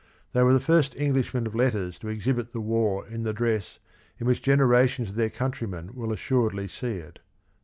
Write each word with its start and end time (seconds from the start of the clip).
They 0.33 0.41
were 0.41 0.53
the 0.53 0.59
first 0.59 0.95
EngUshmcn 0.95 1.45
of 1.45 1.53
letters 1.53 1.99
to 1.99 2.07
exhibit 2.07 2.53
the 2.53 2.59
war 2.59 3.07
in 3.07 3.21
the 3.21 3.33
dress 3.33 3.77
in 4.17 4.25
which 4.25 4.41
generations 4.41 5.09
of 5.09 5.15
their 5.15 5.29
countrymen 5.29 5.91
will 5.93 6.11
assuredly 6.11 6.67
sec 6.67 6.89
it. 6.89 7.19